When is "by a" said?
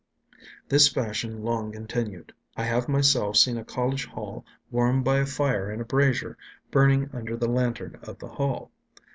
5.03-5.27